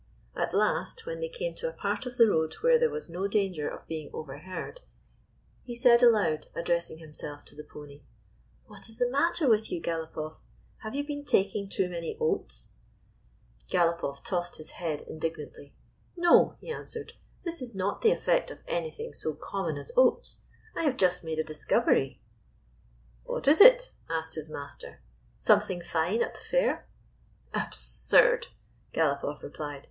[0.35, 3.27] At last, when they came to a part of the road where there was no
[3.27, 4.81] danger of being overheard,
[5.63, 8.01] he s$d aloud, ad dressing himself to the pony:
[8.65, 10.37] "What is the matter with you, Galopoff?
[10.77, 12.69] Have you been taking too many oats?"
[13.69, 13.73] 197 GYPSY, THE TALKING DOG
[14.15, 15.75] Galopoff tossed his head indignantly."
[16.17, 17.13] No," he answered,"
[17.43, 20.39] this is not the effect of anything so common as oats.
[20.75, 22.19] I have just made a discovery.""
[23.25, 24.99] What is it?" asked his master.
[25.37, 26.87] "Something fine at the fair?"
[27.53, 28.47] "Absurd!"
[28.95, 29.77] Galopoff replied.